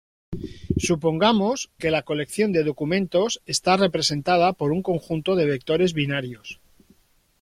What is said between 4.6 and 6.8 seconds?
un conjunto de vectores binarios.